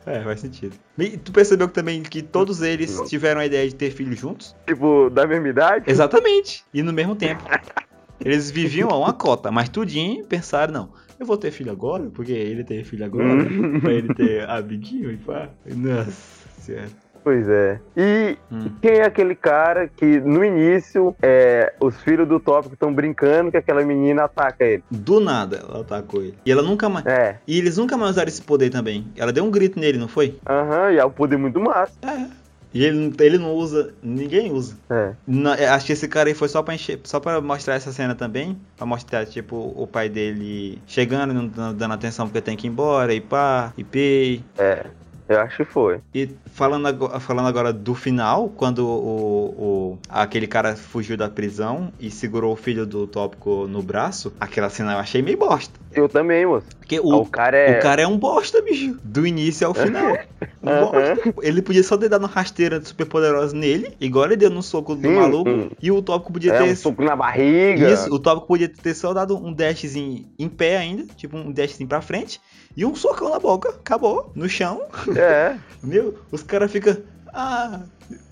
[0.05, 0.75] É, faz sentido.
[0.97, 3.05] E tu percebeu que também que todos eles Não.
[3.05, 4.55] tiveram a ideia de ter filhos juntos?
[4.65, 5.85] Tipo, da mesma idade.
[5.89, 6.63] Exatamente.
[6.73, 7.43] E no mesmo tempo.
[8.23, 12.31] Eles viviam a uma cota, mas tudinho pensaram, não, eu vou ter filho agora, porque
[12.31, 13.79] ele tem filho agora, Hum.
[13.79, 15.49] pra ele ter amiguinho e pá.
[15.65, 16.11] Nossa
[16.59, 16.89] senhora.
[17.23, 17.79] Pois é.
[17.95, 18.71] E Hum.
[18.81, 23.57] quem é aquele cara que no início é, os filhos do tópico estão brincando que
[23.57, 24.83] aquela menina ataca ele?
[24.89, 26.35] Do nada ela atacou ele.
[26.45, 27.05] E ela nunca mais.
[27.05, 27.37] É.
[27.47, 29.05] E eles nunca mais usaram esse poder também.
[29.15, 30.35] Ela deu um grito nele, não foi?
[30.49, 31.93] Aham, e é um poder muito massa.
[32.01, 32.25] É.
[32.73, 34.77] E ele, não- ele não usa, ninguém usa.
[34.89, 35.11] É.
[35.27, 37.91] Não, é, acho que esse cara aí foi só pra encher, só pra mostrar essa
[37.91, 38.57] cena também.
[38.77, 42.69] Pra mostrar, tipo, o pai dele chegando, não dando dando atenção porque tem que ir
[42.69, 44.41] embora, e pá, e pei.
[44.57, 44.85] É.
[45.31, 45.99] Eu acho que foi.
[46.13, 51.91] E falando agora, falando agora do final, quando o, o- aquele cara fugiu da prisão
[51.99, 55.79] e segurou o filho do tópico no braço, aquela cena eu achei meio bosta.
[55.93, 56.67] Eu também, moço.
[56.91, 57.79] Porque O, o, cara é.
[57.79, 58.99] o cara é um bosta, bicho.
[59.03, 60.17] Do início ao final.
[60.61, 61.33] Um bosta.
[61.41, 64.93] Ele podia só ter dado uma rasteira super poderosa nele, igual ele deu no soco
[64.95, 65.49] do Sim, maluco.
[65.49, 65.71] sim.
[65.81, 66.71] E o tópico podia é ter.
[66.71, 67.89] um soco na barriga.
[67.89, 71.89] Isso, o tópico podia ter só dado um dashzinho em pé ainda, tipo um dashzinho
[71.89, 72.39] pra frente,
[72.77, 74.83] e um socão na boca, acabou, no chão.
[75.15, 75.55] É.
[75.81, 76.95] Meu, os caras ficam.
[77.33, 77.81] Ah,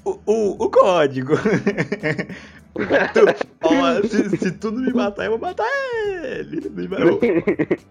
[0.05, 1.33] o, o, o código.
[3.61, 5.65] Ó, se, se tu não me matar, eu vou matar
[6.03, 6.61] ele.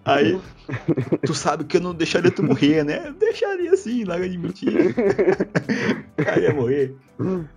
[0.04, 0.40] Aí,
[1.24, 3.02] tu sabe que eu não deixaria tu morrer, né?
[3.06, 4.80] Eu deixaria sim, larga de mentira.
[6.16, 6.94] Cara ia morrer.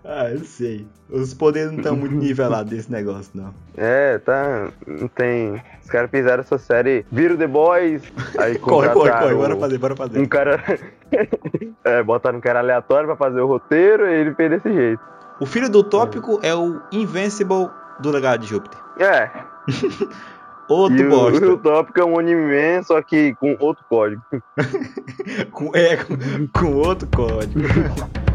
[0.03, 0.87] Ah, eu sei.
[1.09, 3.53] Os poderes não estão muito nivelados desse negócio, não.
[3.77, 4.69] É, tá.
[4.87, 5.61] Não tem.
[5.83, 7.05] Os caras fizeram essa série.
[7.11, 8.01] Viram The Boys.
[8.39, 10.19] Aí Corre, corre, corre, bora fazer, bora fazer.
[10.19, 10.63] Um cara.
[11.85, 15.01] é, botaram um cara aleatório pra fazer o roteiro e ele fez desse jeito.
[15.41, 17.67] O filho do tópico é o Invincible
[17.99, 18.79] do legado de Júpiter.
[18.99, 19.27] É.
[20.69, 21.45] Outro e o, bosta.
[21.47, 24.21] o tópico é um anime só que com outro código.
[25.51, 26.15] Com, é, com,
[26.53, 27.59] com outro código.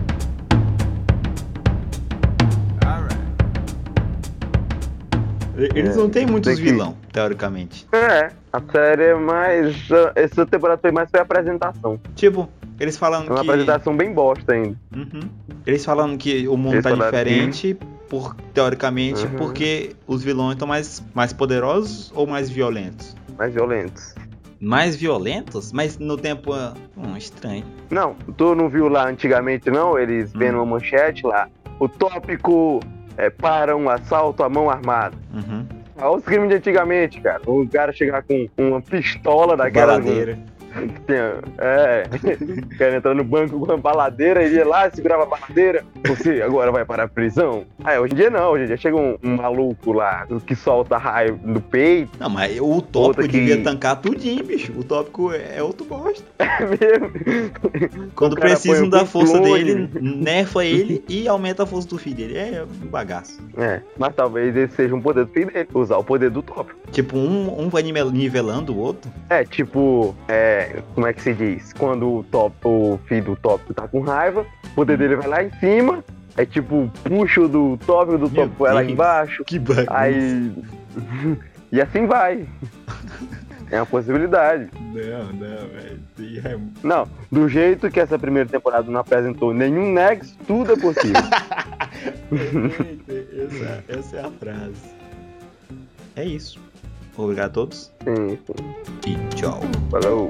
[5.57, 7.87] Eles não têm muitos tem que- vilão, teoricamente.
[7.93, 9.89] É, a série é mais.
[10.15, 11.99] Essa temporada foi mais foi apresentação.
[12.15, 13.49] Tipo, eles É falando uma que.
[13.51, 14.77] apresentação bem bosta ainda.
[14.95, 15.21] Uhum.
[15.67, 17.77] Eles falando que o mundo Eles tá diferente,
[18.09, 19.37] por, teoricamente, Uhum.
[19.37, 23.17] porque os vilões estão mais, mais poderosos ou mais violentos?
[23.39, 24.15] Mais violentos.
[24.61, 25.73] Mais violentos?
[25.73, 26.53] Mas no tempo.
[26.53, 27.65] ah, Hum, estranho.
[27.91, 29.99] Não, tu não viu lá antigamente, não?
[29.99, 30.39] Eles Hum.
[30.39, 31.49] vendo uma manchete lá.
[31.79, 32.81] O tópico
[33.19, 35.15] é para um assalto à mão armada.
[35.35, 35.67] Uhum.
[35.99, 37.41] Olha os crimes de antigamente, cara.
[37.47, 39.99] O cara chegar com uma pistola daquela.
[39.99, 40.39] Baladeira.
[41.59, 42.05] É.
[42.77, 45.83] O cara entrar no banco com uma baladeira, ele ia lá, segurava a baladeira.
[46.07, 47.65] Você agora vai para a prisão.
[47.83, 50.97] Aí hoje em dia não, hoje em dia chega um, um maluco lá que solta
[50.99, 52.11] raio no peito.
[52.21, 54.73] Não, mas o tópico que- devia tancar tudinho, bicho.
[54.77, 56.25] O tópico é outro bosta.
[56.57, 58.11] É mesmo.
[58.15, 59.65] Quando precisam da força clone.
[59.65, 62.39] dele, nerfa ele e aumenta a força do filho dele.
[62.39, 63.39] É um bagaço.
[63.59, 66.79] É, mas talvez esse seja um poder do filho dele, usar o poder do tópico.
[66.91, 69.11] Tipo, um, um vai nive- nivelando o outro.
[69.29, 71.73] É, tipo, é, como é que se diz?
[71.73, 75.43] Quando o, top, o filho do tópico tá com raiva, o poder dele vai lá
[75.45, 76.05] em cima,
[76.37, 79.89] é tipo, puxa o do tópico, do tópico vai lá embaixo, Que bagaço.
[79.93, 80.53] aí.
[81.73, 82.47] e assim vai.
[83.69, 84.69] É uma possibilidade.
[84.81, 86.01] Não, não, velho.
[86.45, 91.21] É- Não, do jeito que essa primeira temporada não apresentou nenhum nexo, tudo é possível.
[92.31, 94.95] essa, essa é a frase.
[96.15, 96.61] É isso.
[97.17, 99.11] Obrigado a todos sim, sim.
[99.11, 99.61] e tchau.
[99.91, 100.29] Falou.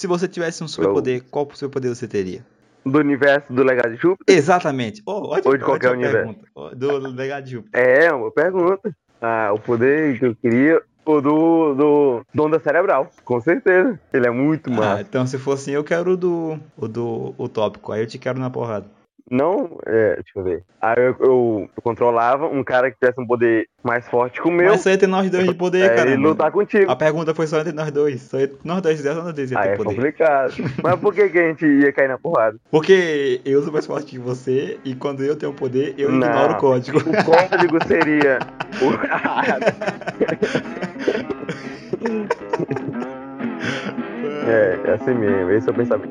[0.00, 2.42] Se você tivesse um superpoder, qual superpoder você teria?
[2.86, 4.34] Do universo do Legado de Júpiter?
[4.34, 5.02] Exatamente.
[5.04, 6.16] Oh, ótima, Ou de qualquer universo.
[6.54, 6.74] pergunta.
[6.74, 7.78] Do legado de Júpiter.
[8.06, 8.96] É, uma pergunta.
[9.20, 14.00] Ah, o poder que eu queria, o do, do Donda Cerebral, com certeza.
[14.10, 15.00] Ele é muito Ah, massa.
[15.02, 17.92] então se for assim, eu quero o do, o do utópico.
[17.92, 18.86] Aí eu te quero na porrada.
[19.30, 20.64] Não, é, deixa eu ver.
[20.80, 24.50] Aí eu, eu- eu controlava um cara que tivesse um poder mais forte que o
[24.50, 24.70] meu.
[24.72, 26.10] Mas só entre nós dois de poder, é, cara.
[26.10, 26.90] ele lutar contigo.
[26.90, 28.20] A pergunta foi só entre nós dois.
[28.22, 29.94] Só entre nós dois fizemos, nós dois ia Aí ter é poder.
[29.94, 30.52] complicado.
[30.82, 32.56] Mas por que, que a gente ia cair na porrada?
[32.72, 36.26] Porque eu sou mais forte que você e quando eu tenho poder, eu Não.
[36.26, 36.98] ignoro o código.
[36.98, 38.40] O código seria.
[38.82, 38.90] o-
[44.48, 45.50] é, é assim mesmo.
[45.52, 46.10] Esse é o pensamento.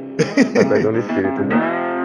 [0.54, 1.99] Tá pegando espírito, né?